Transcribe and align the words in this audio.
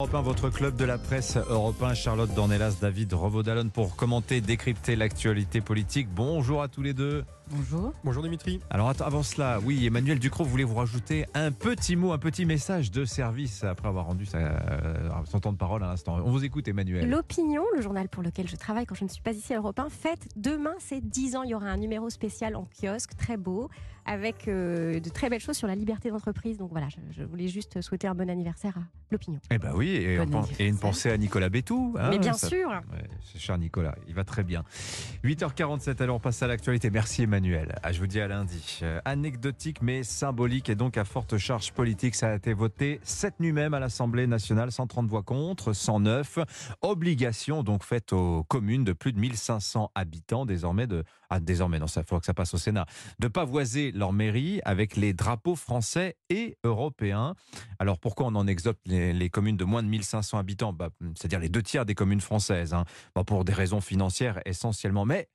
Europe 0.00 0.14
1, 0.14 0.22
votre 0.22 0.48
club 0.48 0.76
de 0.76 0.86
la 0.86 0.96
presse 0.96 1.36
européen, 1.36 1.92
Charlotte 1.92 2.32
Dornelas, 2.32 2.78
David 2.80 3.12
Revaudalon 3.12 3.68
pour 3.68 3.96
commenter, 3.96 4.40
décrypter 4.40 4.96
l'actualité 4.96 5.60
politique. 5.60 6.08
Bonjour 6.10 6.62
à 6.62 6.68
tous 6.68 6.80
les 6.80 6.94
deux. 6.94 7.22
Bonjour. 7.50 7.92
Bonjour 8.04 8.22
Dimitri. 8.22 8.60
Alors 8.70 8.92
avant 9.00 9.22
cela, 9.22 9.58
oui, 9.62 9.84
Emmanuel 9.84 10.18
Ducrot 10.18 10.44
voulait 10.44 10.64
vous 10.64 10.76
rajouter 10.76 11.26
un 11.34 11.50
petit 11.50 11.96
mot, 11.96 12.12
un 12.12 12.18
petit 12.18 12.44
message 12.44 12.92
de 12.92 13.04
service 13.04 13.64
après 13.64 13.88
avoir 13.88 14.06
rendu 14.06 14.24
sa, 14.24 14.38
euh, 14.38 15.10
son 15.24 15.40
temps 15.40 15.52
de 15.52 15.58
parole 15.58 15.82
à 15.82 15.88
l'instant. 15.88 16.16
On 16.24 16.30
vous 16.30 16.44
écoute 16.44 16.68
Emmanuel. 16.68 17.10
L'opinion, 17.10 17.64
le 17.74 17.82
journal 17.82 18.08
pour 18.08 18.22
lequel 18.22 18.48
je 18.48 18.56
travaille 18.56 18.86
quand 18.86 18.94
je 18.94 19.04
ne 19.04 19.08
suis 19.10 19.20
pas 19.22 19.32
ici 19.32 19.52
à 19.52 19.58
Europe 19.58 19.78
1, 19.80 19.88
fête 19.90 20.28
demain, 20.36 20.74
c'est 20.78 21.00
10 21.00 21.36
ans. 21.36 21.42
Il 21.42 21.50
y 21.50 21.54
aura 21.54 21.66
un 21.66 21.76
numéro 21.76 22.08
spécial 22.08 22.54
en 22.54 22.68
kiosque, 22.80 23.16
très 23.16 23.36
beau, 23.36 23.68
avec 24.06 24.46
euh, 24.46 25.00
de 25.00 25.10
très 25.10 25.28
belles 25.28 25.40
choses 25.40 25.56
sur 25.56 25.66
la 25.66 25.74
liberté 25.74 26.10
d'entreprise. 26.10 26.56
Donc 26.56 26.70
voilà, 26.70 26.88
je, 26.88 26.98
je 27.10 27.24
voulais 27.24 27.48
juste 27.48 27.80
souhaiter 27.80 28.06
un 28.06 28.14
bon 28.14 28.30
anniversaire 28.30 28.78
à 28.78 28.82
l'opinion. 29.10 29.40
Eh 29.50 29.58
ben 29.58 29.72
oui, 29.74 29.89
et, 29.96 30.66
une 30.66 30.78
pensée 30.78 31.10
à 31.10 31.16
Nicolas 31.16 31.48
Bétou. 31.48 31.94
hein, 31.98 32.10
Mais 32.10 32.18
bien 32.18 32.32
ça- 32.32 32.48
sûr. 32.48 32.68
Ouais, 32.68 33.04
c'est 33.32 33.38
cher 33.38 33.58
Nicolas, 33.58 33.94
il 34.08 34.14
va 34.14 34.24
très 34.24 34.42
bien. 34.44 34.64
8h47, 35.24 36.00
alors 36.02 36.16
on 36.16 36.20
passe 36.20 36.42
à 36.42 36.46
l'actualité. 36.46 36.90
Merci 36.90 37.22
Emmanuel. 37.22 37.78
Ah, 37.82 37.92
je 37.92 38.00
vous 38.00 38.06
dis 38.06 38.20
à 38.20 38.28
lundi. 38.28 38.80
Euh, 38.82 39.00
anecdotique 39.04 39.82
mais 39.82 40.02
symbolique 40.02 40.68
et 40.68 40.74
donc 40.74 40.96
à 40.96 41.04
forte 41.04 41.36
charge 41.38 41.72
politique. 41.72 42.14
Ça 42.14 42.28
a 42.30 42.34
été 42.36 42.52
voté 42.54 43.00
cette 43.02 43.40
nuit 43.40 43.52
même 43.52 43.74
à 43.74 43.80
l'Assemblée 43.80 44.26
nationale. 44.26 44.72
130 44.72 45.06
voix 45.08 45.22
contre, 45.22 45.72
109. 45.72 46.38
Obligation 46.82 47.62
donc 47.62 47.84
faite 47.84 48.12
aux 48.12 48.44
communes 48.44 48.84
de 48.84 48.92
plus 48.92 49.12
de 49.12 49.18
1500 49.20 49.90
habitants 49.94 50.46
désormais 50.46 50.86
de... 50.86 51.04
Ah, 51.32 51.38
désormais, 51.38 51.78
non, 51.78 51.86
ça 51.86 52.02
faut 52.02 52.18
que 52.18 52.26
ça 52.26 52.34
passe 52.34 52.54
au 52.54 52.58
Sénat. 52.58 52.86
De 53.20 53.28
pavoiser 53.28 53.92
leur 53.92 54.12
mairie 54.12 54.60
avec 54.64 54.96
les 54.96 55.12
drapeaux 55.12 55.54
français 55.54 56.16
et 56.28 56.56
européens. 56.64 57.36
Alors 57.78 58.00
pourquoi 58.00 58.26
on 58.26 58.34
en 58.34 58.48
exopte 58.48 58.80
les, 58.86 59.30
communes 59.30 59.56
de 59.56 59.64
moins 59.64 59.84
de 59.84 59.88
1500 59.88 60.38
habitants? 60.38 60.72
Bah, 60.72 60.90
C'est-à-dire 61.14 61.38
les 61.38 61.48
deux 61.48 61.62
tiers 61.62 61.86
des 61.86 61.94
communes 61.94 62.20
françaises. 62.20 62.74
hein. 62.74 62.84
Pour 63.26 63.44
des 63.44 63.52
raisons 63.52 63.80
financières 63.80 64.40
essentiellement. 64.44 65.04
Mais 65.04 65.28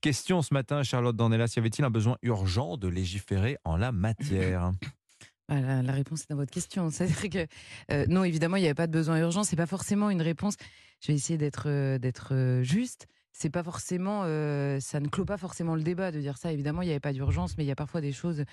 question 0.00 0.40
ce 0.40 0.54
matin, 0.54 0.82
Charlotte 0.82 1.14
Dornelas, 1.14 1.52
y 1.56 1.58
avait-il 1.58 1.84
un 1.84 1.90
besoin 1.90 2.16
urgent 2.22 2.78
de 2.78 2.88
légiférer 2.88 3.58
en 3.64 3.76
la 3.76 3.92
matière? 3.92 4.72
Ah, 5.48 5.82
la, 5.82 5.92
réponse 5.92 6.22
est 6.22 6.30
dans 6.30 6.36
votre 6.36 6.52
question. 6.52 6.88
C'est-à-dire 6.90 7.28
que 7.28 7.46
euh, 7.92 8.06
non, 8.08 8.24
évidemment, 8.24 8.56
il 8.56 8.60
n'y 8.60 8.66
avait 8.66 8.74
pas 8.74 8.86
de 8.86 8.92
besoin 8.92 9.18
urgent. 9.18 9.44
C'est 9.44 9.56
pas 9.56 9.66
forcément 9.66 10.08
une 10.08 10.22
réponse. 10.22 10.54
Je 11.00 11.08
vais 11.08 11.14
essayer 11.14 11.36
d'être 11.36 11.68
euh, 11.68 11.98
euh, 12.30 12.62
juste. 12.62 13.06
C'est 13.34 13.48
pas 13.48 13.62
forcément, 13.62 14.22
euh, 14.24 14.78
ça 14.78 15.00
ne 15.00 15.08
clôt 15.08 15.24
pas 15.24 15.38
forcément 15.38 15.74
le 15.74 15.82
débat 15.82 16.12
de 16.12 16.20
dire 16.20 16.36
ça. 16.36 16.52
Évidemment, 16.52 16.82
il 16.82 16.86
n'y 16.86 16.90
avait 16.90 17.00
pas 17.00 17.14
d'urgence, 17.14 17.56
mais 17.56 17.64
il 17.64 17.66
y 17.66 17.70
a 17.72 17.74
parfois 17.76 18.02
des 18.02 18.12
choses 18.12 18.44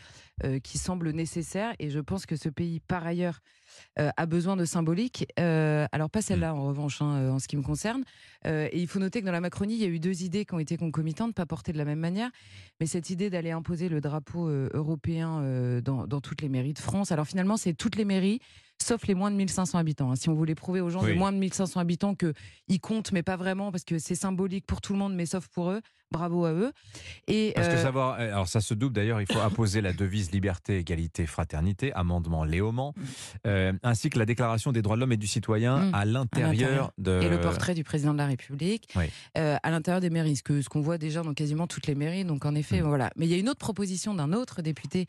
euh, 0.45 0.59
qui 0.59 0.77
semblent 0.77 1.11
nécessaires. 1.11 1.73
Et 1.79 1.89
je 1.89 1.99
pense 1.99 2.25
que 2.25 2.37
ce 2.37 2.47
pays, 2.47 2.79
par 2.79 3.05
ailleurs, 3.05 3.41
euh, 3.99 4.09
a 4.15 4.25
besoin 4.25 4.55
de 4.55 4.63
symbolique. 4.63 5.27
Alors 5.37 6.09
pas 6.09 6.21
celle-là 6.21 6.55
en 6.55 6.67
revanche, 6.67 7.01
hein, 7.01 7.29
en 7.29 7.39
ce 7.39 7.47
qui 7.47 7.57
me 7.57 7.61
concerne. 7.61 8.03
Et 8.45 8.79
il 8.79 8.87
faut 8.87 8.99
noter 8.99 9.19
que 9.19 9.25
dans 9.25 9.33
la 9.33 9.41
Macronie, 9.41 9.75
il 9.75 9.81
y 9.81 9.85
a 9.85 9.89
eu 9.89 9.99
deux 9.99 10.23
idées 10.23 10.45
qui 10.45 10.53
ont 10.53 10.59
été 10.59 10.77
concomitantes, 10.77 11.35
pas 11.35 11.45
portées 11.45 11.73
de 11.73 11.77
la 11.77 11.85
même 11.85 11.99
manière. 11.99 12.31
Mais 12.79 12.85
cette 12.85 13.09
idée 13.09 13.29
d'aller 13.29 13.51
imposer 13.51 13.89
le 13.89 13.99
drapeau 13.99 14.47
européen 14.47 15.81
dans, 15.81 16.07
dans 16.07 16.21
toutes 16.21 16.41
les 16.41 16.49
mairies 16.49 16.73
de 16.73 16.79
France, 16.79 17.11
alors 17.11 17.27
finalement, 17.27 17.57
c'est 17.57 17.73
toutes 17.73 17.97
les 17.97 18.05
mairies, 18.05 18.39
sauf 18.81 19.05
les 19.07 19.13
moins 19.15 19.29
de 19.31 19.35
1500 19.35 19.77
habitants. 19.77 20.11
hein. 20.11 20.15
Si 20.15 20.29
on 20.29 20.33
voulait 20.33 20.55
prouver 20.55 20.81
aux 20.81 20.89
gens 20.89 21.03
Oui. 21.03 21.09
de 21.13 21.17
moins 21.17 21.31
de 21.31 21.37
1500 21.37 21.79
habitants 21.79 22.15
qu'ils 22.15 22.79
comptent, 22.81 23.11
mais 23.11 23.23
pas 23.23 23.35
vraiment, 23.37 23.71
parce 23.71 23.83
que 23.83 23.99
c'est 23.99 24.15
symbolique 24.15 24.65
pour 24.65 24.81
tout 24.81 24.93
le 24.93 24.99
monde, 24.99 25.13
mais 25.15 25.25
sauf 25.25 25.47
pour 25.49 25.69
eux, 25.71 25.81
bravo 26.11 26.45
à 26.45 26.53
eux. 26.53 26.71
Et, 27.27 27.51
Parce 27.55 27.67
que 27.67 27.73
euh, 27.73 27.83
savoir, 27.83 28.13
alors 28.13 28.47
ça 28.47 28.61
se 28.61 28.73
double 28.73 28.95
d'ailleurs, 28.95 29.21
il 29.21 29.27
faut 29.31 29.39
apposer 29.39 29.81
la 29.81 29.93
devise 29.93 30.31
liberté, 30.31 30.77
égalité, 30.79 31.27
fraternité, 31.27 31.93
amendement 31.93 32.43
Léaumont, 32.45 32.93
euh, 33.45 33.73
ainsi 33.83 34.09
que 34.09 34.17
la 34.17 34.25
déclaration 34.25 34.71
des 34.71 34.81
droits 34.81 34.95
de 34.95 35.01
l'homme 35.01 35.11
et 35.11 35.17
du 35.17 35.27
citoyen 35.27 35.77
Mm. 35.79 35.95
à 35.95 36.05
l'intérieur 36.05 36.91
de. 36.97 37.21
et 37.21 37.29
le 37.29 37.39
portrait 37.41 37.75
du 37.75 37.83
président 37.83 38.13
de 38.13 38.17
la 38.17 38.25
République 38.27 38.89
Oui. 38.95 39.05
euh, 39.37 39.57
à 39.61 39.69
l'intérieur 39.71 40.01
des 40.01 40.09
mairies, 40.09 40.37
ce 40.37 40.43
que 40.43 40.61
ce 40.61 40.69
qu'on 40.69 40.81
voit 40.81 40.97
déjà 40.97 41.21
dans 41.21 41.33
quasiment 41.33 41.67
toutes 41.67 41.85
les 41.85 41.95
mairies. 41.95 42.25
Donc 42.25 42.45
en 42.45 42.55
effet, 42.55 42.81
Mm. 42.81 42.85
voilà. 42.87 43.11
Mais 43.17 43.25
il 43.27 43.31
y 43.31 43.35
a 43.35 43.37
une 43.37 43.49
autre 43.49 43.59
proposition 43.59 44.13
d'un 44.15 44.33
autre 44.33 44.61
député 44.63 45.05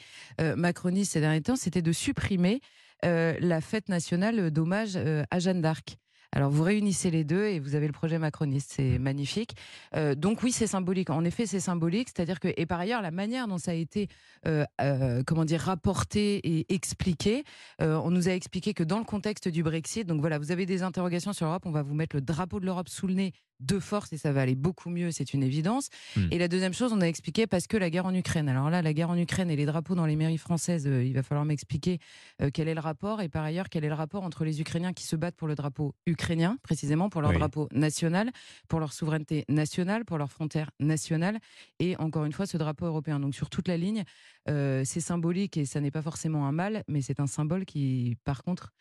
macroniste 0.56 1.12
ces 1.12 1.20
derniers 1.20 1.40
temps, 1.42 1.56
c'était 1.56 1.82
de 1.82 1.92
supprimer 1.92 2.60
la 3.02 3.60
fête 3.60 3.88
nationale 3.88 4.50
d'hommage 4.50 4.92
euh, 4.96 5.24
à 5.30 5.38
Jeanne 5.38 5.60
d'Arc. 5.60 5.96
Alors 6.32 6.50
vous 6.50 6.62
réunissez 6.62 7.10
les 7.10 7.24
deux 7.24 7.44
et 7.46 7.58
vous 7.58 7.74
avez 7.74 7.88
le 7.88 7.92
projet 7.92 8.18
macroniste, 8.18 8.74
c'est 8.76 8.98
Mm. 8.98 9.02
magnifique. 9.02 9.56
Euh, 9.96 10.14
donc 10.14 10.44
oui, 10.44 10.52
c'est 10.52 10.68
symbolique. 10.68 11.10
En 11.10 11.24
effet, 11.24 11.44
c'est 11.44 11.58
symbolique, 11.58 12.08
c'est-à-dire 12.08 12.38
que 12.38 12.48
et 12.56 12.66
par 12.66 12.78
ailleurs 12.78 13.02
la 13.02 13.10
manière 13.10 13.48
dont 13.48 13.58
ça 13.58 13.72
a 13.72 13.74
été 13.74 14.06
euh, 14.46 14.64
euh, 14.80 15.24
comment 15.26 15.44
dire 15.44 15.60
rapporté 15.60 16.36
et 16.36 16.72
expliqué, 16.72 17.42
euh, 17.82 18.00
on 18.04 18.12
nous 18.12 18.28
a 18.28 18.32
expliqué 18.32 18.74
que 18.74 18.84
dans 18.84 18.98
le 18.98 19.04
contexte 19.04 19.48
du 19.48 19.64
Brexit, 19.64 20.06
donc 20.06 20.20
voilà, 20.20 20.38
vous 20.38 20.52
avez 20.52 20.66
des 20.66 20.84
interrogations 20.84 21.32
sur 21.32 21.46
l'Europe, 21.46 21.66
on 21.66 21.72
va 21.72 21.82
vous 21.82 21.94
mettre 21.94 22.14
le 22.14 22.22
drapeau 22.22 22.60
de 22.60 22.66
l'Europe 22.66 22.88
sous 22.88 23.08
le 23.08 23.14
nez 23.14 23.32
de 23.60 23.78
force 23.78 24.12
et 24.12 24.18
ça 24.18 24.32
va 24.32 24.42
aller 24.42 24.54
beaucoup 24.54 24.90
mieux, 24.90 25.10
c'est 25.10 25.34
une 25.34 25.42
évidence. 25.42 25.88
Hmm. 26.16 26.28
Et 26.30 26.38
la 26.38 26.48
deuxième 26.48 26.74
chose, 26.74 26.92
on 26.92 27.00
a 27.00 27.06
expliqué 27.06 27.46
parce 27.46 27.66
que 27.66 27.76
la 27.76 27.90
guerre 27.90 28.06
en 28.06 28.14
Ukraine. 28.14 28.48
Alors 28.48 28.70
là, 28.70 28.82
la 28.82 28.92
guerre 28.92 29.10
en 29.10 29.16
Ukraine 29.18 29.50
et 29.50 29.56
les 29.56 29.66
drapeaux 29.66 29.94
dans 29.94 30.06
les 30.06 30.16
mairies 30.16 30.38
françaises, 30.38 30.86
euh, 30.86 31.04
il 31.04 31.14
va 31.14 31.22
falloir 31.22 31.44
m'expliquer 31.44 31.98
euh, 32.42 32.50
quel 32.52 32.68
est 32.68 32.74
le 32.74 32.80
rapport 32.80 33.20
et 33.20 33.28
par 33.28 33.44
ailleurs 33.44 33.68
quel 33.68 33.84
est 33.84 33.88
le 33.88 33.94
rapport 33.94 34.24
entre 34.24 34.44
les 34.44 34.60
Ukrainiens 34.60 34.92
qui 34.92 35.04
se 35.04 35.16
battent 35.16 35.36
pour 35.36 35.48
le 35.48 35.54
drapeau 35.54 35.94
ukrainien, 36.06 36.56
précisément 36.62 37.08
pour 37.08 37.20
leur 37.20 37.30
Oui. 37.30 37.38
drapeau 37.38 37.68
national, 37.72 38.30
pour 38.68 38.80
leur 38.80 38.92
souveraineté 38.92 39.44
nationale, 39.48 40.04
pour 40.04 40.18
leurs 40.18 40.30
frontières 40.30 40.70
nationales 40.80 41.38
et 41.78 41.96
encore 41.96 42.24
une 42.24 42.32
fois 42.32 42.46
ce 42.46 42.56
drapeau 42.56 42.86
européen. 42.86 43.20
Donc 43.20 43.34
sur 43.34 43.50
toute 43.50 43.68
la 43.68 43.76
ligne, 43.76 44.04
euh, 44.48 44.82
c'est 44.84 45.00
symbolique 45.00 45.56
et 45.56 45.64
ça 45.64 45.80
n'est 45.80 45.90
pas 45.90 46.02
forcément 46.02 46.46
un 46.46 46.52
mal, 46.52 46.84
mais 46.88 47.02
c'est 47.02 47.20
un 47.20 47.26
symbole 47.26 47.64
qui, 47.64 48.16
par 48.24 48.42
contre, 48.42 48.72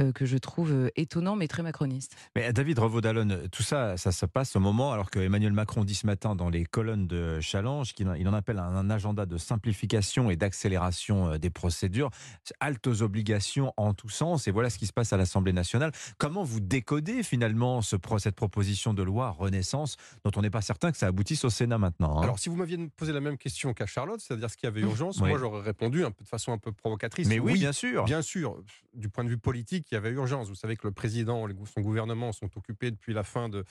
euh, 0.00 0.12
que 0.12 0.24
je 0.26 0.36
trouve 0.38 0.72
euh, 0.72 0.90
étonnant 0.96 1.36
mais 1.36 1.48
très 1.48 1.62
macroniste. 1.62 2.16
Mais 2.34 2.52
David 2.52 2.78
Revaudalon, 2.78 3.48
tout 3.50 3.62
ça, 3.62 3.96
ça 3.96 4.12
se 4.12 4.26
passe 4.26 4.56
au 4.56 4.60
moment 4.60 4.92
alors 4.92 5.10
que 5.10 5.18
Emmanuel 5.18 5.52
Macron 5.52 5.84
dit 5.84 5.94
ce 5.94 6.06
matin 6.06 6.34
dans 6.34 6.48
les 6.48 6.64
colonnes 6.64 7.06
de 7.06 7.40
Challenge 7.40 7.92
qu'il 7.94 8.08
en- 8.08 8.32
appelle 8.34 8.58
à 8.58 8.64
un 8.66 8.90
agenda 8.90 9.26
de 9.26 9.36
simplification 9.38 10.30
et 10.30 10.36
d'accélération 10.36 11.32
euh, 11.32 11.38
des 11.38 11.50
procédures, 11.50 12.10
halte 12.60 12.86
aux 12.86 13.02
obligations 13.02 13.72
en 13.76 13.94
tous 13.94 14.08
sens. 14.10 14.46
Et 14.48 14.50
voilà 14.50 14.70
ce 14.70 14.78
qui 14.78 14.86
se 14.86 14.92
passe 14.92 15.12
à 15.12 15.16
l'Assemblée 15.16 15.52
nationale. 15.52 15.92
Comment 16.18 16.42
vous 16.44 16.60
décodez 16.60 17.22
finalement 17.22 17.82
ce 17.82 17.96
cette 18.18 18.36
proposition 18.36 18.94
de 18.94 19.02
loi 19.02 19.30
Renaissance 19.30 19.96
dont 20.24 20.30
on 20.36 20.42
n'est 20.42 20.50
pas 20.50 20.62
certain 20.62 20.92
que 20.92 20.96
ça 20.98 21.06
aboutisse 21.08 21.44
au 21.44 21.50
Sénat 21.50 21.78
maintenant 21.78 22.18
hein? 22.18 22.22
Alors, 22.22 22.38
si 22.38 22.48
vous 22.48 22.56
m'aviez 22.56 22.78
posé 22.96 23.12
la 23.12 23.20
même 23.20 23.36
question 23.36 23.74
qu'à 23.74 23.86
Charlotte, 23.86 24.20
c'est-à-dire 24.20 24.48
ce 24.50 24.56
qu'il 24.56 24.66
y 24.66 24.68
avait 24.68 24.80
urgence, 24.80 25.20
Oui. 25.20 25.28
moi 25.30 25.38
j'aurais 25.38 25.62
répondu 25.62 26.04
un 26.04 26.10
peu 26.10 26.22
de 26.24 26.28
façon 26.28 26.52
un 26.52 26.58
peu 26.58 26.72
provocatrice. 26.72 27.26
Mais 27.28 27.38
oui, 27.38 27.54
bien 27.54 27.72
sûr. 27.72 28.04
Bien 28.04 28.22
sûr, 28.22 28.62
du 28.94 29.08
point 29.08 29.24
de 29.24 29.28
vue 29.28 29.38
politique, 29.38 29.85
il 29.90 29.94
y 29.94 29.98
avait 29.98 30.10
urgence. 30.10 30.48
Vous 30.48 30.54
savez 30.54 30.76
que 30.76 30.86
le 30.86 30.92
président 30.92 31.46
son 31.66 31.80
gouvernement 31.80 32.32
sont 32.32 32.50
occupés 32.56 32.90
depuis 32.90 33.14
la 33.14 33.22
fin 33.22 33.48
de, 33.48 33.64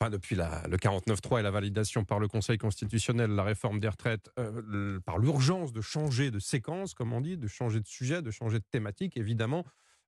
enfin 0.00 0.10
depuis 0.10 0.36
le 0.36 0.76
49.3 0.76 1.40
et 1.40 1.42
la 1.42 1.50
validation 1.50 2.04
par 2.04 2.18
le 2.18 2.28
Conseil 2.28 2.58
constitutionnel, 2.58 3.30
la 3.30 3.42
réforme 3.42 3.80
des 3.80 3.88
retraites, 3.88 4.30
euh, 4.38 5.00
par 5.00 5.18
l'urgence 5.18 5.72
de 5.72 5.80
changer 5.80 6.30
de 6.30 6.38
séquence, 6.38 6.94
comme 6.94 7.12
on 7.12 7.20
dit, 7.20 7.36
de 7.36 7.48
changer 7.48 7.80
de 7.80 7.86
sujet, 7.86 8.22
de 8.22 8.30
changer 8.30 8.58
de 8.58 8.64
thématique, 8.70 9.16
évidemment, 9.16 9.64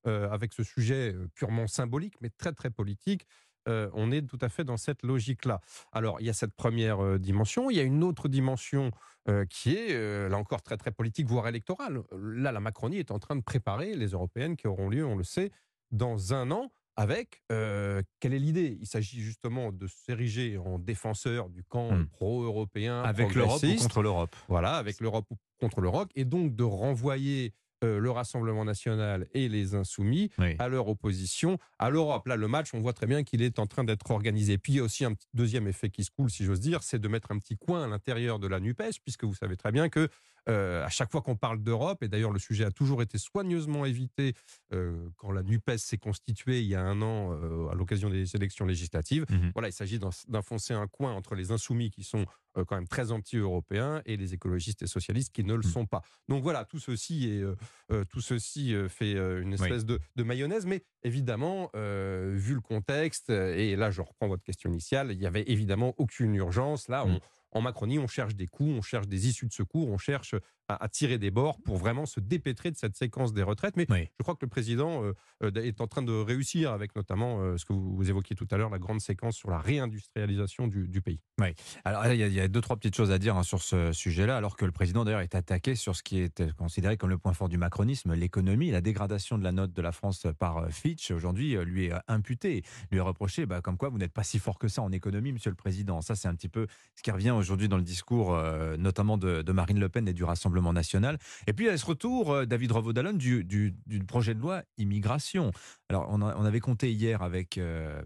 euh, 0.07 0.29
avec 0.29 0.53
ce 0.53 0.63
sujet 0.63 1.13
euh, 1.13 1.27
purement 1.35 1.67
symbolique, 1.67 2.15
mais 2.21 2.29
très 2.29 2.53
très 2.53 2.69
politique. 2.69 3.27
Euh, 3.67 3.89
on 3.93 4.11
est 4.11 4.21
tout 4.21 4.37
à 4.41 4.49
fait 4.49 4.63
dans 4.63 4.77
cette 4.77 5.03
logique-là. 5.03 5.61
Alors, 5.91 6.19
il 6.19 6.25
y 6.25 6.29
a 6.29 6.33
cette 6.33 6.53
première 6.53 7.03
euh, 7.03 7.19
dimension. 7.19 7.69
Il 7.69 7.77
y 7.77 7.79
a 7.79 7.83
une 7.83 8.03
autre 8.03 8.27
dimension 8.27 8.91
euh, 9.29 9.45
qui 9.45 9.75
est, 9.75 9.93
euh, 9.93 10.29
là 10.29 10.37
encore, 10.37 10.61
très, 10.61 10.77
très 10.77 10.91
politique, 10.91 11.27
voire 11.27 11.47
électorale. 11.47 12.01
Là, 12.11 12.51
la 12.51 12.59
Macronie 12.59 12.97
est 12.97 13.11
en 13.11 13.19
train 13.19 13.35
de 13.35 13.43
préparer 13.43 13.95
les 13.95 14.07
européennes 14.07 14.55
qui 14.55 14.67
auront 14.67 14.89
lieu, 14.89 15.05
on 15.05 15.15
le 15.15 15.23
sait, 15.23 15.51
dans 15.91 16.33
un 16.33 16.51
an. 16.51 16.71
Avec, 16.97 17.41
quelle 17.47 18.33
est 18.33 18.37
l'idée? 18.39 18.77
Il 18.81 18.85
s'agit 18.85 19.21
justement 19.21 19.71
de 19.71 19.87
s'ériger 19.87 20.57
en 20.57 20.77
défenseur 20.77 21.49
du 21.49 21.63
camp 21.63 21.93
Hmm. 21.93 22.05
pro-européen. 22.07 23.01
Avec 23.03 23.33
l'Europe 23.33 23.63
ou 23.63 23.75
contre 23.77 24.01
l'Europe? 24.01 24.35
Voilà, 24.49 24.75
avec 24.75 24.99
l'Europe 24.99 25.25
ou 25.31 25.37
contre 25.59 25.79
l'Europe, 25.79 26.09
et 26.15 26.25
donc 26.25 26.53
de 26.53 26.63
renvoyer 26.63 27.53
euh, 27.83 27.99
le 27.99 28.11
Rassemblement 28.11 28.63
national 28.65 29.27
et 29.33 29.49
les 29.49 29.75
Insoumis 29.75 30.29
Oui. 30.37 30.55
à 30.59 30.67
leur 30.67 30.87
opposition 30.87 31.57
à 31.79 31.89
l'Europe. 31.89 32.27
Là, 32.27 32.35
le 32.35 32.47
match, 32.47 32.73
on 32.73 32.79
voit 32.79 32.93
très 32.93 33.07
bien 33.07 33.23
qu'il 33.23 33.41
est 33.41 33.59
en 33.59 33.67
train 33.67 33.83
d'être 33.83 34.09
organisé. 34.11 34.57
Puis 34.57 34.73
il 34.73 34.75
y 34.77 34.79
a 34.79 34.83
aussi 34.83 35.05
un 35.05 35.13
deuxième 35.33 35.67
effet 35.67 35.89
qui 35.89 36.03
se 36.03 36.11
coule, 36.11 36.29
si 36.29 36.45
j'ose 36.45 36.59
dire, 36.59 36.83
c'est 36.83 36.99
de 36.99 37.07
mettre 37.07 37.31
un 37.31 37.39
petit 37.39 37.57
coin 37.57 37.83
à 37.83 37.87
l'intérieur 37.87 38.39
de 38.39 38.47
la 38.47 38.59
NUPES, 38.59 38.99
puisque 39.03 39.23
vous 39.23 39.33
savez 39.35 39.57
très 39.57 39.71
bien 39.71 39.89
que 39.89 40.09
euh, 40.49 40.83
à 40.83 40.89
chaque 40.89 41.11
fois 41.11 41.21
qu'on 41.21 41.35
parle 41.35 41.61
d'Europe, 41.61 42.01
et 42.03 42.07
d'ailleurs 42.07 42.31
le 42.31 42.39
sujet 42.39 42.65
a 42.65 42.71
toujours 42.71 43.01
été 43.01 43.17
soigneusement 43.17 43.85
évité 43.85 44.33
euh, 44.73 45.07
quand 45.17 45.31
la 45.31 45.43
NUPES 45.43 45.77
s'est 45.77 45.97
constituée 45.97 46.61
il 46.61 46.67
y 46.67 46.75
a 46.75 46.81
un 46.81 47.01
an 47.01 47.31
euh, 47.33 47.67
à 47.69 47.75
l'occasion 47.75 48.09
des 48.09 48.35
élections 48.35 48.65
législatives, 48.65 49.25
Mhm. 49.29 49.51
voilà, 49.53 49.67
il 49.69 49.73
s'agit 49.73 49.99
d'en- 49.99 50.09
d'enfoncer 50.27 50.73
un 50.73 50.87
coin 50.87 51.13
entre 51.13 51.35
les 51.35 51.51
insoumis 51.51 51.91
qui 51.91 52.03
sont 52.03 52.25
quand 52.53 52.75
même 52.75 52.87
très 52.87 53.11
anti-européens 53.13 54.01
et 54.05 54.17
les 54.17 54.33
écologistes 54.33 54.81
et 54.81 54.87
socialistes 54.87 55.31
qui 55.33 55.43
ne 55.45 55.53
le 55.53 55.59
Mhm. 55.65 55.71
sont 55.71 55.85
pas. 55.85 56.01
Donc 56.27 56.43
voilà, 56.43 56.65
tout 56.65 56.79
ceci, 56.79 57.29
est, 57.29 57.43
euh, 57.91 58.03
tout 58.09 58.19
ceci 58.19 58.75
fait 58.89 59.13
une 59.13 59.53
espèce 59.53 59.85
de, 59.85 59.99
de 60.17 60.23
mayonnaise, 60.23 60.65
mais 60.65 60.83
évidemment, 61.03 61.69
euh, 61.75 62.33
vu 62.35 62.53
le 62.55 62.61
contexte, 62.61 63.29
et 63.29 63.75
là 63.77 63.89
je 63.91 64.01
reprends 64.01 64.27
votre 64.27 64.43
question 64.43 64.69
initiale, 64.69 65.11
il 65.11 65.17
n'y 65.19 65.25
avait 65.25 65.43
évidemment 65.47 65.93
aucune 65.97 66.35
urgence. 66.35 66.87
Là, 66.89 67.05
on, 67.05 67.13
Mhm. 67.13 67.19
En 67.51 67.61
Macronie, 67.61 67.99
on 67.99 68.07
cherche 68.07 68.35
des 68.35 68.47
coups, 68.47 68.71
on 68.77 68.81
cherche 68.81 69.07
des 69.07 69.27
issues 69.27 69.47
de 69.47 69.53
secours, 69.53 69.89
on 69.89 69.97
cherche 69.97 70.35
à, 70.79 70.89
tirer 70.89 71.17
des 71.17 71.31
bords 71.31 71.57
pour 71.63 71.77
vraiment 71.77 72.05
se 72.05 72.19
dépêtrer 72.19 72.71
de 72.71 72.77
cette 72.77 72.95
séquence 72.95 73.33
des 73.33 73.43
retraites. 73.43 73.77
Mais 73.77 73.87
je 73.89 74.23
crois 74.23 74.35
que 74.35 74.45
le 74.45 74.49
président 74.49 75.03
est 75.41 75.81
en 75.81 75.87
train 75.87 76.01
de 76.01 76.11
réussir 76.11 76.71
avec 76.71 76.95
notamment 76.95 77.57
ce 77.57 77.65
que 77.65 77.73
vous, 77.73 78.09
évoquiez 78.09 78.35
tout 78.35 78.47
à 78.51 78.57
l'heure, 78.57 78.69
la 78.69 78.79
grande 78.79 79.01
séquence 79.01 79.35
sur 79.35 79.49
la 79.49 79.59
réindustrialisation 79.59 80.67
du, 80.67 81.01
pays. 81.01 81.19
Oui. 81.39 81.47
Alors 81.83 82.05
il 82.07 82.19
y, 82.19 82.39
a 82.39 82.47
deux 82.47 82.61
trois 82.61 82.75
petites 82.75 82.95
choses 82.95 83.11
à 83.11 83.17
dire 83.17 83.35
hein, 83.35 83.43
sur 83.43 83.61
ce 83.61 83.91
sujet-là, 83.91 84.37
alors 84.37 84.55
que 84.55 84.65
le 84.65 84.71
président 84.71 85.03
d'ailleurs 85.03 85.21
est 85.21 85.35
attaqué 85.35 85.75
sur 85.75 85.95
ce 85.95 86.03
qui 86.03 86.19
est 86.19 86.51
considéré 86.53 86.97
comme 86.97 87.09
le 87.09 87.17
point 87.17 87.33
fort 87.33 87.49
du 87.49 87.57
macronisme, 87.57 88.13
l'économie, 88.13 88.69
la 88.71 88.81
dégradation 88.81 89.37
de 89.37 89.43
la 89.43 89.51
note 89.51 89.73
de 89.73 89.81
la 89.81 89.91
France 89.91 90.27
par 90.37 90.69
Fitch 90.69 91.11
aujourd'hui 91.11 91.55
lui 91.65 91.85
est 91.85 91.93
imputé, 92.07 92.63
lui 92.91 92.99
est 92.99 93.01
reproché, 93.01 93.45
bah, 93.45 93.61
comme 93.61 93.77
quoi 93.77 93.89
vous 93.89 93.97
n'êtes 93.97 94.13
pas 94.13 94.23
si 94.23 94.39
fort 94.39 94.59
que 94.59 94.67
ça 94.67 94.81
en 94.81 94.91
économie, 94.91 95.31
Monsieur 95.31 95.49
le 95.49 95.55
Président. 95.55 96.01
Ça 96.01 96.15
c'est 96.15 96.27
un 96.27 96.35
petit 96.35 96.49
peu 96.49 96.67
ce 96.95 97.01
qui 97.01 97.11
revient 97.11 97.31
aujourd'hui 97.31 97.67
dans 97.67 97.77
le 97.77 97.83
discours, 97.83 98.37
notamment 98.77 99.17
de, 99.17 99.51
Marine 99.51 99.79
Le 99.79 99.89
Pen 99.89 100.07
et 100.07 100.13
du 100.13 100.23
Rassemblement 100.23 100.60
national. 100.73 101.17
Et 101.47 101.53
puis 101.53 101.69
a 101.69 101.77
ce 101.77 101.85
retour, 101.85 102.45
David 102.45 102.71
Revaud-Dallon, 102.71 103.13
du, 103.13 103.43
du, 103.43 103.73
projet 104.07 104.33
de 104.33 104.39
loi 104.39 104.63
immigration. 104.77 105.51
Alors 105.89 106.07
on, 106.09 106.21
avait 106.21 106.59
compté 106.59 106.91
hier 106.91 107.21
avec 107.21 107.59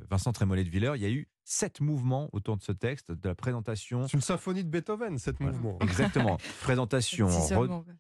Vincent 0.10 0.32
Trémollet 0.32 0.64
de 0.64 0.70
Villers, 0.70 0.94
il 0.96 1.02
y 1.02 1.06
a 1.06 1.10
eu 1.10 1.28
sept 1.46 1.80
mouvements 1.80 2.28
autour 2.34 2.58
de 2.58 2.64
ce 2.64 2.72
texte, 2.72 3.12
de 3.12 3.28
la 3.30 3.36
présentation. 3.36 4.08
C'est 4.08 4.18
une 4.18 4.22
symphonie 4.22 4.64
de 4.64 4.70
Beethoven, 4.70 5.20
sept 5.20 5.40
mouvements. 5.40 5.78
Exactement. 5.80 6.38
présentation, 6.62 7.30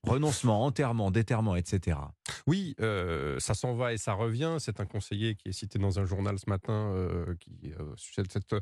renoncement, 0.03 0.65
enterrement, 0.65 1.11
déterrement, 1.11 1.55
etc. 1.55 1.99
Oui, 2.47 2.75
euh, 2.81 3.39
ça 3.39 3.53
s'en 3.53 3.75
va 3.75 3.93
et 3.93 3.97
ça 3.97 4.13
revient. 4.13 4.57
C'est 4.59 4.79
un 4.79 4.85
conseiller 4.87 5.35
qui 5.35 5.49
est 5.49 5.53
cité 5.53 5.77
dans 5.77 5.99
un 5.99 6.05
journal 6.05 6.39
ce 6.39 6.49
matin, 6.49 6.73
euh, 6.73 7.35
qui 7.39 7.71
euh, 7.79 7.93
cette 7.97 8.55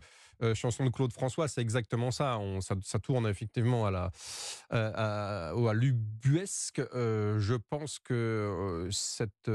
chanson 0.54 0.84
de 0.84 0.90
Claude 0.90 1.14
François. 1.14 1.48
C'est 1.48 1.62
exactement 1.62 2.12
ça. 2.12 2.38
On, 2.38 2.60
ça. 2.60 2.76
tourne 3.00 3.26
effectivement 3.28 3.86
à 3.86 3.92
la 3.92 4.12
à, 4.70 5.52
à 5.52 5.74
l'ubuesque. 5.74 6.82
je 6.94 7.56
pense 7.70 8.00
que 8.00 8.90
cette 8.92 9.50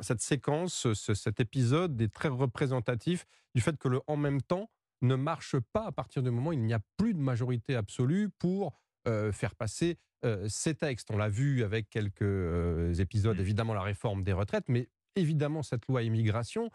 cette 0.00 0.20
séquence, 0.20 0.86
cet 0.92 1.40
épisode 1.40 2.00
est 2.00 2.12
très 2.12 2.28
représentatif 2.28 3.26
du 3.54 3.60
fait 3.60 3.76
que 3.76 3.88
le 3.88 4.00
en 4.06 4.16
même 4.16 4.42
temps 4.42 4.70
ne 5.02 5.14
marche 5.14 5.56
pas 5.72 5.86
à 5.86 5.92
partir 5.92 6.22
du 6.22 6.30
moment 6.30 6.50
où 6.50 6.52
il 6.52 6.62
n'y 6.62 6.74
a 6.74 6.80
plus 6.96 7.14
de 7.14 7.18
majorité 7.18 7.74
absolue 7.74 8.28
pour 8.38 8.72
euh, 9.08 9.32
faire 9.32 9.56
passer 9.56 9.98
euh, 10.24 10.46
ces 10.48 10.74
textes. 10.74 11.10
On 11.10 11.16
l'a 11.16 11.28
vu 11.28 11.64
avec 11.64 11.90
quelques 11.90 12.22
euh, 12.22 12.94
épisodes, 12.94 13.36
mmh. 13.36 13.40
évidemment 13.40 13.74
la 13.74 13.82
réforme 13.82 14.22
des 14.22 14.32
retraites, 14.32 14.68
mais 14.68 14.88
évidemment 15.16 15.62
cette 15.62 15.86
loi 15.88 16.02
immigration, 16.02 16.70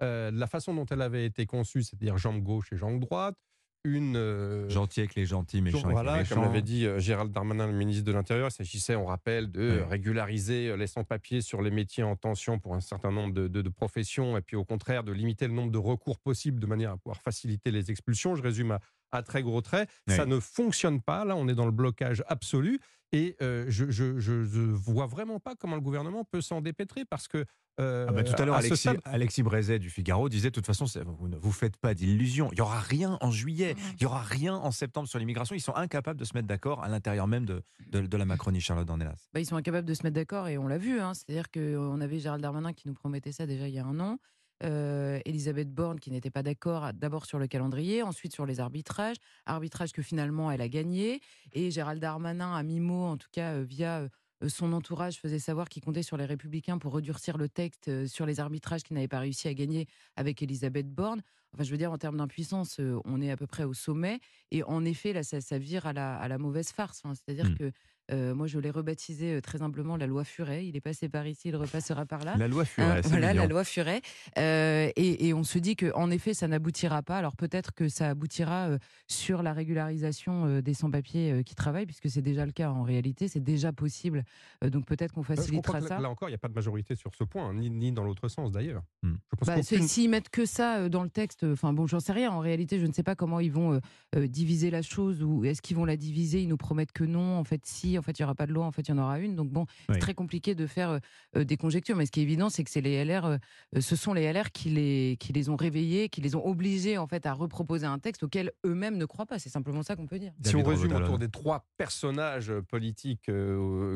la 0.00 0.48
façon 0.48 0.74
dont 0.74 0.86
elle 0.86 1.00
avait 1.00 1.24
été 1.24 1.46
conçue, 1.46 1.84
c'est-à-dire 1.84 2.18
jambe 2.18 2.42
gauche 2.42 2.72
et 2.72 2.76
jambe 2.76 2.98
droite, 2.98 3.36
une. 3.84 4.16
Euh, 4.16 4.68
Gentil 4.68 5.00
avec 5.00 5.14
les 5.14 5.26
gentils, 5.26 5.60
méchant 5.60 5.80
voilà, 5.82 6.12
avec 6.12 6.28
les 6.28 6.34
méchants. 6.34 6.34
Comme 6.36 6.44
l'avait 6.44 6.62
dit 6.62 6.86
euh, 6.86 6.98
Gérald 6.98 7.32
Darmanin, 7.32 7.66
le 7.66 7.72
ministre 7.72 8.04
de 8.04 8.12
l'Intérieur, 8.12 8.48
il 8.48 8.52
s'agissait, 8.52 8.96
on 8.96 9.06
rappelle, 9.06 9.50
de 9.50 9.80
régulariser 9.88 10.68
euh, 10.68 10.76
les 10.76 10.86
sans-papiers 10.86 11.40
sur 11.40 11.62
les 11.62 11.70
métiers 11.70 12.02
en 12.02 12.16
tension 12.16 12.58
pour 12.58 12.74
un 12.74 12.80
certain 12.80 13.10
nombre 13.10 13.32
de, 13.32 13.68
professions, 13.68 14.36
et 14.36 14.42
puis 14.42 14.56
au 14.56 14.64
contraire 14.64 15.02
de 15.02 15.12
limiter 15.12 15.46
le 15.46 15.54
nombre 15.54 15.72
de 15.72 15.78
recours 15.78 16.18
possibles 16.18 16.60
de 16.60 16.66
manière 16.66 16.92
à 16.92 16.96
pouvoir 16.96 17.20
faciliter 17.20 17.70
les 17.70 17.90
expulsions. 17.90 18.36
Je 18.36 18.42
résume 18.42 18.72
à, 18.72 18.80
très 19.20 19.42
gros 19.42 19.60
traits. 19.60 19.90
Ça 20.08 20.24
ne 20.24 20.40
fonctionne 20.40 21.02
pas. 21.02 21.26
Là, 21.26 21.36
on 21.36 21.46
est 21.48 21.54
dans 21.54 21.66
le 21.66 21.72
blocage 21.72 22.24
absolu. 22.28 22.80
Et 23.12 23.36
je 23.40 23.84
ne 23.84 24.72
vois 24.72 25.06
vraiment 25.06 25.38
pas 25.40 25.54
comment 25.54 25.76
le 25.76 25.82
gouvernement 25.82 26.24
peut 26.24 26.40
s'en 26.40 26.62
dépêtrer 26.62 27.04
parce 27.04 27.28
que 27.28 27.44
euh, 27.80 28.06
ah 28.08 28.12
bah, 28.12 28.22
tout 28.22 28.34
à 28.40 28.44
l'heure, 28.44 28.56
Alexis, 28.56 28.88
Alexis 29.04 29.42
Brézet 29.42 29.78
du 29.78 29.88
Figaro 29.88 30.28
disait 30.28 30.50
de 30.50 30.54
toute 30.54 30.66
façon, 30.66 30.84
vous 31.18 31.28
ne 31.28 31.36
vous 31.36 31.52
faites 31.52 31.76
pas 31.76 31.94
d'illusions. 31.94 32.48
Il 32.52 32.56
n'y 32.56 32.60
aura 32.60 32.80
rien 32.80 33.16
en 33.20 33.30
juillet, 33.30 33.74
il 33.92 33.96
n'y 34.00 34.06
aura 34.06 34.20
rien 34.20 34.54
en 34.54 34.70
septembre 34.70 35.08
sur 35.08 35.18
l'immigration. 35.18 35.54
Ils 35.54 35.60
sont 35.60 35.74
incapables 35.74 36.18
de 36.18 36.24
se 36.24 36.34
mettre 36.34 36.48
d'accord 36.48 36.84
à 36.84 36.88
l'intérieur 36.88 37.26
même 37.26 37.46
de, 37.46 37.62
de, 37.90 38.16
la 38.16 38.24
Macronie, 38.26 38.60
Charlotte 38.60 38.86
Dornelas. 38.86 39.28
Bah, 39.32 39.40
ils 39.40 39.46
sont 39.46 39.56
incapables 39.56 39.88
de 39.88 39.94
se 39.94 40.02
mettre 40.02 40.14
d'accord 40.14 40.48
et 40.48 40.58
on 40.58 40.68
l'a 40.68 40.78
vu. 40.78 41.00
Hein. 41.00 41.14
C'est-à-dire 41.14 41.50
qu'on 41.50 42.00
avait 42.00 42.18
Gérald 42.18 42.42
Darmanin 42.42 42.74
qui 42.74 42.88
nous 42.88 42.94
promettait 42.94 43.32
ça 43.32 43.46
déjà 43.46 43.68
il 43.68 43.74
y 43.74 43.78
a 43.78 43.86
un 43.86 43.98
an. 44.00 44.18
Euh, 44.62 45.20
Elisabeth 45.24 45.72
Borne 45.72 45.98
qui 45.98 46.10
n'était 46.10 46.30
pas 46.30 46.42
d'accord 46.42 46.92
d'abord 46.92 47.26
sur 47.26 47.38
le 47.38 47.46
calendrier, 47.46 48.02
ensuite 48.02 48.32
sur 48.32 48.46
les 48.46 48.60
arbitrages, 48.60 49.16
arbitrage 49.46 49.92
que 49.92 50.02
finalement 50.02 50.50
elle 50.50 50.60
a 50.60 50.68
gagné, 50.68 51.20
et 51.52 51.70
Gérald 51.70 52.00
Darmanin 52.00 52.54
a 52.54 52.62
mis 52.62 52.80
mot, 52.80 53.04
en 53.04 53.16
tout 53.16 53.28
cas 53.32 53.54
euh, 53.54 53.64
via 53.64 54.00
euh, 54.00 54.08
son 54.48 54.72
entourage 54.72 55.18
faisait 55.18 55.38
savoir 55.38 55.68
qu'il 55.68 55.82
comptait 55.82 56.02
sur 56.02 56.16
les 56.16 56.24
Républicains 56.24 56.78
pour 56.78 56.92
redurcir 56.92 57.38
le 57.38 57.48
texte 57.48 58.06
sur 58.06 58.26
les 58.26 58.40
arbitrages 58.40 58.82
qu'il 58.82 58.94
n'avait 58.94 59.08
pas 59.08 59.20
réussi 59.20 59.48
à 59.48 59.54
gagner 59.54 59.86
avec 60.16 60.42
Elisabeth 60.42 60.92
Borne. 60.92 61.22
Enfin, 61.54 61.64
je 61.64 61.70
veux 61.70 61.76
dire, 61.76 61.92
en 61.92 61.98
termes 61.98 62.16
d'impuissance, 62.16 62.80
on 63.04 63.20
est 63.20 63.30
à 63.30 63.36
peu 63.36 63.46
près 63.46 63.62
au 63.62 63.74
sommet. 63.74 64.18
Et 64.50 64.64
en 64.64 64.84
effet, 64.84 65.12
là, 65.12 65.22
ça, 65.22 65.58
vire 65.58 65.86
à 65.86 65.92
la, 65.92 66.16
à 66.16 66.26
la 66.26 66.38
mauvaise 66.38 66.72
farce. 66.72 67.02
C'est-à-dire 67.14 67.50
mmh. 67.50 67.54
que 67.56 67.72
euh, 68.12 68.34
moi, 68.34 68.46
je 68.46 68.58
l'ai 68.58 68.70
rebaptisé 68.70 69.34
euh, 69.34 69.40
très 69.40 69.62
humblement 69.62 69.96
la 69.96 70.06
loi 70.06 70.24
Furet. 70.24 70.66
Il 70.66 70.76
est 70.76 70.80
passé 70.80 71.08
par 71.08 71.26
ici, 71.26 71.48
il 71.48 71.56
repassera 71.56 72.04
par 72.06 72.24
là. 72.24 72.36
La 72.36 72.48
loi 72.48 72.64
Furet, 72.64 72.98
euh, 72.98 73.02
Voilà, 73.04 73.32
la 73.32 73.46
loi 73.46 73.64
Furet. 73.64 74.02
Et, 74.36 75.32
on 75.34 75.44
se 75.44 75.58
dit 75.58 75.76
qu'en 75.76 76.10
effet, 76.10 76.34
ça 76.34 76.46
n'aboutira 76.46 77.02
pas. 77.02 77.16
Alors 77.16 77.36
peut-être 77.36 77.72
que 77.72 77.88
ça 77.88 78.10
aboutira 78.10 78.68
sur 79.06 79.42
la 79.42 79.52
régularisation 79.52 80.60
des 80.60 80.74
sans-papiers 80.74 81.42
qui 81.44 81.54
travaillent, 81.54 81.86
puisque 81.86 82.10
c'est 82.10 82.20
déjà 82.20 82.44
le 82.44 82.52
cas 82.52 82.70
en 82.70 82.82
réalité, 82.82 83.28
c'est 83.28 83.40
déjà 83.40 83.72
possible. 83.72 84.24
donc 84.62 84.84
peut-être 84.84 85.12
qu'on 85.12 85.22
facilitera 85.22 85.80
ça. 85.80 86.00
Là 86.00 86.10
encore, 86.10 86.28
il 86.28 86.32
n'y 86.32 86.36
a 86.36 86.38
pas 86.38 86.48
de 86.48 86.54
majorité 86.54 86.94
sur 86.94 87.14
ce 87.14 87.24
point, 87.24 87.54
ni, 87.54 87.70
ni 87.70 87.92
dans 87.92 88.04
l'autre 88.04 88.28
sens 88.28 88.52
d'ailleurs. 88.52 88.82
Hmm. 89.02 89.14
Bah, 89.46 89.62
s'ils 89.62 90.10
mettent 90.10 90.28
que 90.28 90.44
ça 90.44 90.88
dans 90.88 91.02
le 91.02 91.10
texte, 91.10 91.44
enfin 91.44 91.72
bon, 91.72 91.86
j'en 91.86 92.00
sais 92.00 92.12
rien. 92.12 92.30
En 92.30 92.40
réalité, 92.40 92.78
je 92.78 92.86
ne 92.86 92.92
sais 92.92 93.02
pas 93.02 93.14
comment 93.14 93.40
ils 93.40 93.52
vont 93.52 93.80
diviser 94.14 94.70
la 94.70 94.82
chose 94.82 95.22
ou 95.22 95.44
est-ce 95.44 95.62
qu'ils 95.62 95.76
vont 95.76 95.86
la 95.86 95.96
diviser. 95.96 96.42
Ils 96.42 96.48
nous 96.48 96.58
promettent 96.58 96.92
que 96.92 97.04
non. 97.04 97.38
En 97.38 97.44
fait, 97.44 97.64
si 97.64 97.96
en 98.02 98.04
fait, 98.04 98.18
il 98.18 98.22
n'y 98.22 98.24
aura 98.24 98.34
pas 98.34 98.46
de 98.46 98.52
loi, 98.52 98.66
en 98.66 98.72
fait, 98.72 98.82
il 98.82 98.90
y 98.90 98.94
en 98.94 98.98
aura 98.98 99.18
une. 99.20 99.36
Donc 99.36 99.50
bon, 99.50 99.66
c'est 99.88 99.98
très 99.98 100.14
compliqué 100.14 100.54
de 100.54 100.66
faire 100.66 100.90
euh, 100.90 100.98
euh, 101.36 101.44
des 101.44 101.56
conjectures. 101.56 101.96
Mais 101.96 102.06
ce 102.06 102.10
qui 102.10 102.20
est 102.20 102.24
évident, 102.24 102.50
c'est 102.50 102.64
que 102.64 102.70
c'est 102.70 102.80
les 102.80 103.04
LR, 103.04 103.24
euh, 103.26 103.38
ce 103.80 103.94
sont 103.94 104.12
les 104.12 104.30
LR 104.32 104.50
qui 104.50 104.70
les, 104.70 105.16
qui 105.20 105.32
les 105.32 105.48
ont 105.48 105.56
réveillés, 105.56 106.08
qui 106.08 106.20
les 106.20 106.34
ont 106.34 106.44
obligés, 106.44 106.98
en 106.98 107.06
fait, 107.06 107.26
à 107.26 107.32
reproposer 107.32 107.86
un 107.86 108.00
texte 108.00 108.24
auquel 108.24 108.50
eux-mêmes 108.66 108.96
ne 108.96 109.04
croient 109.04 109.26
pas. 109.26 109.38
C'est 109.38 109.50
simplement 109.50 109.82
ça 109.82 109.94
qu'on 109.94 110.06
peut 110.06 110.18
dire. 110.18 110.32
Si 110.44 110.56
on 110.56 110.64
résume 110.64 110.92
autour 110.92 111.18
des 111.18 111.28
trois 111.28 111.64
personnages 111.76 112.52
politiques 112.68 113.30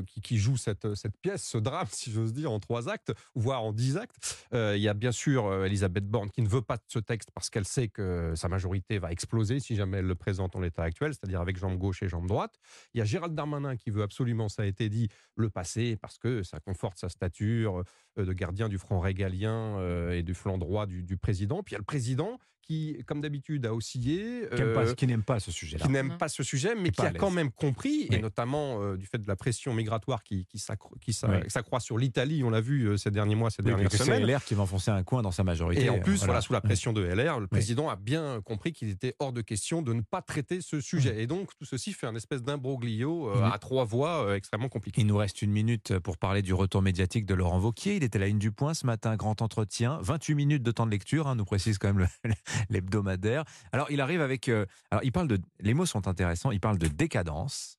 qui, 0.06 0.20
qui, 0.20 0.38
jouent 0.38 0.56
cette, 0.56 0.94
cette 0.94 1.16
pièce, 1.18 1.44
ce 1.44 1.58
drame, 1.58 1.88
si 1.90 2.12
j'ose 2.12 2.32
dire, 2.32 2.52
en 2.52 2.60
trois 2.60 2.88
actes, 2.88 3.12
voire 3.34 3.64
en 3.64 3.72
dix 3.72 3.96
actes, 3.96 4.46
il 4.52 4.80
y 4.80 4.88
a 4.88 4.94
bien 4.94 5.12
sûr 5.12 5.64
Elisabeth 5.64 6.06
Borne 6.06 6.30
qui 6.30 6.42
ne 6.42 6.48
veut 6.48 6.62
pas 6.62 6.76
de 6.76 6.82
ce 6.86 6.98
texte 7.00 7.30
parce 7.34 7.50
qu'elle 7.50 7.66
sait 7.66 7.88
que 7.88 8.34
sa 8.36 8.48
majorité 8.48 8.98
va 8.98 9.10
exploser 9.10 9.58
si 9.58 9.74
jamais 9.74 9.98
elle 9.98 10.06
le 10.06 10.14
présente 10.14 10.54
en 10.54 10.60
l'état 10.60 10.82
actuel, 10.82 11.12
c'est-à-dire 11.12 11.40
avec 11.40 11.56
jambe 11.56 11.76
gauche 11.76 12.02
et 12.02 12.08
jambe 12.08 12.26
droite. 12.26 12.58
Il 12.94 12.98
y 12.98 13.00
a 13.00 13.04
Gérald 13.04 13.34
Darmanin 13.34 13.76
qui 13.76 13.85
veut 13.92 14.02
absolument, 14.02 14.48
ça 14.48 14.62
a 14.62 14.66
été 14.66 14.88
dit, 14.88 15.08
le 15.36 15.50
passé, 15.50 15.96
parce 15.96 16.18
que 16.18 16.42
ça 16.42 16.60
conforte 16.60 16.98
sa 16.98 17.08
stature 17.08 17.82
euh, 18.18 18.24
de 18.24 18.32
gardien 18.32 18.68
du 18.68 18.78
front 18.78 19.00
régalien 19.00 19.78
euh, 19.78 20.12
et 20.12 20.22
du 20.22 20.34
flanc 20.34 20.58
droit 20.58 20.86
du, 20.86 21.02
du 21.02 21.16
président. 21.16 21.62
Puis 21.62 21.72
il 21.72 21.74
y 21.74 21.76
a 21.76 21.78
le 21.78 21.84
président 21.84 22.38
qui, 22.66 22.98
comme 23.06 23.20
d'habitude, 23.20 23.64
a 23.66 23.74
oscillé. 23.74 24.48
Euh, 24.52 24.94
qui 24.94 25.06
n'aime 25.06 25.22
pas 25.22 25.40
ce 25.40 25.52
sujet-là. 25.52 25.84
Qui 25.84 25.90
n'aime 25.90 26.16
pas 26.18 26.28
ce 26.28 26.42
sujet, 26.42 26.74
mais 26.74 26.90
qui, 26.90 27.00
a 27.00 27.12
quand 27.12 27.30
même 27.30 27.50
compris, 27.50 28.08
et 28.10 28.18
notamment 28.18 28.82
euh, 28.82 28.96
du 28.96 29.06
fait 29.06 29.18
de 29.18 29.28
la 29.28 29.36
pression 29.36 29.72
migratoire 29.72 30.22
qui, 30.22 30.46
qui 30.46 30.58
s'accroît 30.58 31.80
sur 31.80 31.98
l'Italie, 31.98 32.42
on 32.42 32.50
l'a 32.50 32.60
vu 32.60 32.84
euh, 32.84 32.96
ces 32.96 33.10
derniers 33.10 33.34
mois, 33.34 33.50
ces 33.50 33.62
dernières 33.62 33.92
semaines. 33.92 34.26
C'est 34.26 34.32
LR 34.32 34.44
qui 34.44 34.54
va 34.54 34.62
enfoncer 34.62 34.90
un 34.90 35.02
coin 35.04 35.22
dans 35.22 35.30
sa 35.30 35.44
majorité. 35.44 35.84
Et 35.84 35.90
en 35.90 36.00
plus, 36.00 36.24
voilà. 36.24 36.40
sous 36.40 36.52
la 36.52 36.60
pression 36.60 36.92
de 36.92 37.02
LR, 37.02 37.40
le 37.40 37.46
président 37.46 37.88
a 37.88 37.96
bien 37.96 38.40
compris 38.44 38.72
qu'il 38.72 38.88
était 38.88 39.14
hors 39.18 39.32
de 39.32 39.42
question 39.42 39.82
de 39.82 39.92
ne 39.92 40.00
pas 40.00 40.22
traiter 40.22 40.60
ce 40.60 40.80
sujet. 40.80 41.22
Et 41.22 41.26
donc, 41.26 41.50
tout 41.56 41.64
ceci 41.64 41.92
fait 41.92 42.06
un 42.06 42.14
espèce 42.16 42.42
d'imbroglio 42.42 43.30
à 43.30 43.58
trois 43.58 43.84
voix 43.84 44.36
extrêmement 44.36 44.68
compliqué. 44.68 45.02
Il 45.02 45.06
nous 45.06 45.16
reste 45.16 45.42
une 45.42 45.52
minute 45.52 45.98
pour 46.00 46.18
parler 46.18 46.42
du 46.42 46.54
retour 46.54 46.82
médiatique 46.82 47.26
de 47.26 47.34
Laurent 47.34 47.58
Vauquier. 47.58 47.96
Il 47.96 48.02
était 48.02 48.18
à 48.18 48.20
la 48.20 48.26
une 48.26 48.38
du 48.38 48.50
point 48.50 48.74
ce 48.74 48.86
matin, 48.86 49.16
grand 49.16 49.40
entretien, 49.42 49.98
28 50.02 50.34
minutes 50.34 50.62
de 50.62 50.70
temps 50.70 50.86
de 50.86 50.90
lecture, 50.90 51.28
hein, 51.28 51.36
nous 51.36 51.44
précise 51.44 51.78
quand 51.78 51.88
même 51.88 51.98
le, 51.98 52.34
l'hebdomadaire. 52.70 53.44
Alors, 53.72 53.90
il 53.90 54.00
arrive 54.00 54.20
avec. 54.20 54.48
Euh, 54.48 54.66
alors, 54.90 55.04
il 55.04 55.12
parle 55.12 55.28
de. 55.28 55.38
Les 55.60 55.74
mots 55.74 55.86
sont 55.86 56.08
intéressants. 56.08 56.50
Il 56.50 56.60
parle 56.60 56.78
de 56.78 56.88
décadence. 56.88 57.78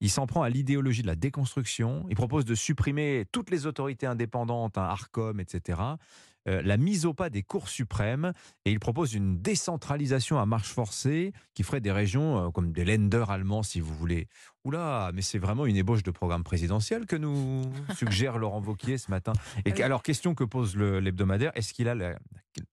Il 0.00 0.10
s'en 0.10 0.26
prend 0.26 0.42
à 0.42 0.48
l'idéologie 0.48 1.02
de 1.02 1.06
la 1.06 1.16
déconstruction. 1.16 2.04
Il 2.10 2.16
propose 2.16 2.44
de 2.44 2.54
supprimer 2.54 3.26
toutes 3.32 3.50
les 3.50 3.66
autorités 3.66 4.06
indépendantes, 4.06 4.76
un 4.76 4.82
hein, 4.82 4.88
Arcom, 4.88 5.40
etc. 5.40 5.78
Euh, 6.46 6.60
la 6.62 6.76
mise 6.76 7.06
au 7.06 7.14
pas 7.14 7.30
des 7.30 7.42
cours 7.42 7.68
suprêmes 7.68 8.32
et 8.66 8.72
il 8.72 8.78
propose 8.78 9.14
une 9.14 9.40
décentralisation 9.40 10.38
à 10.38 10.44
marche 10.44 10.68
forcée 10.68 11.32
qui 11.54 11.62
ferait 11.62 11.80
des 11.80 11.92
régions 11.92 12.46
euh, 12.46 12.50
comme 12.50 12.72
des 12.72 12.84
lenders 12.84 13.30
allemands, 13.30 13.62
si 13.62 13.80
vous 13.80 13.94
voulez. 13.94 14.28
Oula, 14.68 15.10
mais 15.14 15.20
c'est 15.22 15.38
vraiment 15.38 15.66
une 15.66 15.76
ébauche 15.76 16.02
de 16.02 16.10
programme 16.10 16.42
présidentiel 16.42 17.04
que 17.04 17.16
nous 17.16 17.62
suggère 17.96 18.38
Laurent 18.38 18.60
Vauquier 18.60 18.96
ce 18.96 19.10
matin. 19.10 19.32
Et 19.66 19.82
alors, 19.82 20.02
question 20.02 20.34
que 20.34 20.44
pose 20.44 20.74
l'hebdomadaire, 20.76 21.52
est-ce 21.54 21.74
qu'il 21.74 21.88
a 21.88 21.94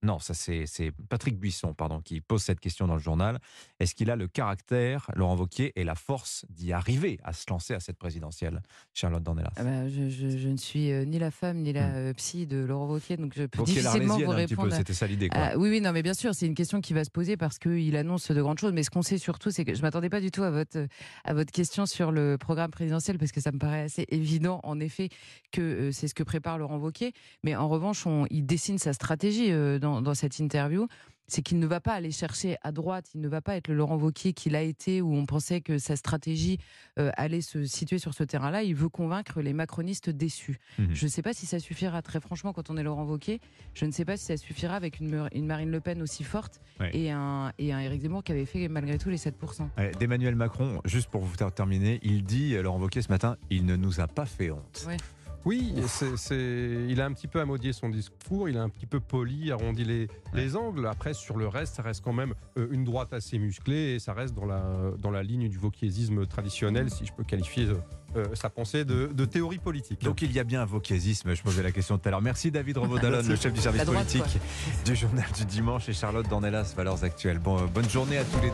Non, 0.02 0.18
ça 0.20 0.34
c'est 0.34 0.66
Patrick 1.10 1.38
Buisson, 1.38 1.74
pardon, 1.74 2.00
qui 2.00 2.22
pose 2.22 2.42
cette 2.44 2.62
question 2.62 2.88
dans 2.88 2.94
le 2.96 3.02
journal. 3.02 3.40
Est-ce 3.82 3.94
qu'il 3.94 4.10
a 4.10 4.16
le 4.16 4.28
caractère, 4.30 5.12
Laurent 5.16 5.36
Wauquiez, 5.36 5.74
et 5.76 5.84
la 5.84 5.96
force 5.96 6.46
d'y 6.50 6.72
arriver 6.72 7.20
à 7.24 7.34
se 7.34 7.44
lancer 7.50 7.74
à 7.74 7.82
cette 7.82 7.98
présidentielle, 7.98 8.62
Charlotte 8.94 9.22
Dornelas? 9.24 9.52
Ah 9.58 9.64
bah, 9.64 9.90
je, 9.90 10.10
je- 10.10 10.38
je 10.38 10.48
ne 10.48 10.58
suis 10.58 10.92
euh, 10.94 11.04
ni 11.04 11.20
la 11.20 11.30
femme 11.32 11.58
ni 11.58 11.74
la 11.74 11.82
Hmm. 11.90 11.96
euh, 11.96 12.14
psy 12.14 12.48
de 12.48 12.58
Laurent 12.64 12.88
Wauquiez, 12.88 13.18
donc 13.18 13.34
je 13.36 13.44
peux 13.44 13.64
difficilement 13.64 14.18
vous 14.18 14.26
peu, 14.26 14.30
répondre. 14.32 14.74
c'était 14.74 14.94
ça 14.94 15.08
l'idée. 15.08 15.28
Ah, 15.34 15.58
oui, 15.58 15.70
oui, 15.70 15.82
non, 15.82 15.92
mais 15.92 16.04
bien 16.04 16.14
sûr, 16.14 16.34
c'est 16.36 16.46
une 16.46 16.56
question 16.56 16.80
qui 16.80 16.94
va 16.94 17.04
se 17.04 17.10
poser 17.12 17.36
parce 17.36 17.58
qu'il 17.60 17.96
annonce 17.98 18.32
de 18.32 18.42
grandes 18.42 18.60
choses. 18.60 18.72
Mais 18.72 18.84
ce 18.84 18.90
qu'on 18.92 19.02
sait 19.02 19.18
surtout, 19.18 19.52
c'est 19.52 19.66
que 19.66 19.74
je 19.76 19.82
m'attendais 19.82 20.10
pas 20.10 20.22
du 20.22 20.32
tout 20.32 20.44
à 20.44 20.52
votre, 20.52 20.88
à 21.26 21.34
votre 21.34 21.52
question 21.52 21.81
sur 21.86 22.12
le 22.12 22.38
programme 22.38 22.72
présidentiel 22.72 23.18
parce 23.18 23.32
que 23.32 23.42
ça 23.42 23.52
me 23.52 23.58
paraît 23.60 23.82
assez 23.82 24.06
évident, 24.10 24.60
en 24.64 24.80
effet, 24.80 25.10
que 25.52 25.62
euh, 25.62 25.92
c'est 25.92 26.08
ce 26.08 26.14
que 26.14 26.24
prépare 26.24 26.58
Laurent 26.58 26.78
Wauquiez. 26.78 27.14
Mais 27.44 27.56
en 27.56 27.68
revanche, 27.70 28.06
on- 28.06 28.26
il 28.30 28.46
dessine 28.46 28.78
sa 28.78 28.94
stratégie 28.94 29.52
euh, 29.52 29.80
dans, 29.80 30.02
dans 30.02 30.14
cette 30.14 30.40
interview. 30.40 30.88
C'est 31.34 31.44
qu'il 31.44 31.60
ne 31.60 31.66
va 31.66 31.80
pas 31.80 31.94
aller 31.94 32.12
chercher 32.12 32.58
à 32.62 32.74
droite, 32.74 33.06
il 33.16 33.22
ne 33.22 33.30
va 33.30 33.40
pas 33.40 33.56
être 33.56 33.70
le 33.70 33.74
Laurent 33.76 33.96
Wauquiez 33.96 34.34
qu'il 34.34 34.54
a 34.54 34.62
été, 34.62 35.02
où 35.02 35.16
on 35.16 35.26
pensait 35.26 35.62
que 35.62 35.78
sa 35.78 35.96
stratégie 35.96 36.58
euh, 37.00 37.10
allait 37.16 37.40
se 37.40 37.64
situer 37.64 38.00
sur 38.00 38.14
ce 38.14 38.26
terrain-là. 38.26 38.64
Il 38.64 38.76
veut 38.76 38.90
convaincre 38.90 39.40
les 39.42 39.54
macronistes 39.54 40.10
déçus. 40.10 40.60
Mhm. 40.78 40.90
Je 40.94 41.06
ne 41.06 41.10
sais 41.10 41.22
pas 41.22 41.32
si 41.34 41.46
ça 41.46 41.60
suffira, 41.60 42.02
très 42.02 42.20
franchement, 42.20 42.52
quand 42.52 42.70
on 42.70 42.76
est 42.76 42.84
Laurent 42.84 43.06
Wauquiez. 43.06 43.40
Je 43.74 43.86
ne 43.86 43.92
sais 43.92 44.04
pas 44.04 44.18
si 44.18 44.26
ça 44.26 44.36
suffira 44.36 44.76
avec 44.76 45.00
une, 45.00 45.10
Mar- 45.10 45.30
une 45.34 45.46
Marine 45.46 45.72
Le 45.72 45.80
Pen 45.80 46.02
aussi 46.02 46.26
forte 46.26 46.60
Ouais. 46.82 46.90
et, 46.94 47.12
un, 47.12 47.54
et 47.60 47.72
un 47.72 47.80
Éric 47.80 48.02
Zemmour 48.02 48.26
qui 48.26 48.34
avait 48.34 48.46
fait 48.46 48.68
malgré 48.68 48.98
tout 48.98 49.10
les 49.10 49.18
7%. 49.18 49.70
Ouais, 49.78 49.92
D'Emmanuel 50.00 50.36
Macron, 50.36 50.82
juste 50.84 51.10
pour 51.10 51.22
vous 51.24 51.38
ter- 51.38 51.54
terminer, 51.54 52.02
il 52.04 52.26
dit, 52.26 52.56
euh, 52.56 52.62
Laurent 52.62 52.78
Wauquiez 52.80 53.04
ce 53.04 53.10
matin, 53.10 53.38
il 53.50 53.66
ne 53.66 53.78
nous 53.78 54.02
a 54.02 54.08
pas 54.08 54.26
fait 54.26 54.52
honte. 54.52 54.84
Ouais. 54.86 54.98
Oui, 55.46 55.74
c'est, 55.88 56.18
c'est- 56.18 56.86
il 56.90 57.02
a 57.02 57.06
un 57.06 57.14
petit 57.14 57.28
peu 57.28 57.40
amodié 57.40 57.74
son 57.74 57.90
discours, 57.90 58.48
il 58.50 58.58
a 58.58 58.62
un 58.64 58.70
petit 58.70 58.86
peu 58.86 59.00
poli, 59.00 59.52
arrondi 59.52 59.84
les, 59.84 60.08
les 60.34 60.56
angles. 60.56 60.86
Après, 60.88 61.14
sur 61.14 61.38
le 61.38 61.48
reste, 61.48 61.76
ça 61.76 61.82
reste 61.84 62.04
quand 62.04 62.14
même 62.14 62.34
euh, 62.58 62.68
une 62.72 62.84
droite 62.84 63.14
assez 63.14 63.38
musclée 63.40 63.96
et 63.96 64.00
ça 64.00 64.14
reste 64.14 64.34
dans 64.36 64.46
la, 64.46 64.62
dans 65.00 65.12
la 65.12 65.24
ligne 65.24 65.50
du 65.50 65.58
wauquiezisme 65.58 66.26
traditionnel, 66.26 66.90
si 66.90 67.06
je 67.06 67.14
peux 67.14 67.24
qualifier 67.24 67.66
euh, 67.66 67.76
euh, 68.18 68.26
sa 68.36 68.50
pensée 68.50 68.84
de, 68.86 69.08
de 69.08 69.26
théorie 69.26 69.58
politique. 69.58 70.02
Donc 70.04 70.22
il 70.22 70.32
y 70.32 70.40
a 70.40 70.44
bien 70.44 70.62
un 70.64 70.68
wauquiezisme, 70.68 71.34
je 71.34 71.42
posais 71.42 71.64
la 71.64 71.72
question 71.72 71.98
tout 71.98 72.08
à 72.08 72.12
l'heure. 72.12 72.22
Merci 72.22 72.52
David 72.52 72.78
Revaud-Dallon, 72.78 73.22
le 73.28 73.36
chef 73.36 73.54
du 73.54 73.62
service 73.62 73.84
droite, 73.86 74.08
politique 74.12 74.42
du 74.86 74.96
journal 74.96 75.26
du 75.36 75.46
dimanche 75.46 75.88
et 75.90 75.94
Charlotte 75.94 76.28
Dornelas, 76.28 76.74
Valeurs 76.76 77.04
Actuelles. 77.04 77.40
Bon, 77.40 77.58
euh, 77.58 77.68
bonne 77.68 77.90
journée 77.90 78.18
à 78.18 78.24
tous 78.26 78.42
les 78.42 78.42
deux. 78.42 78.50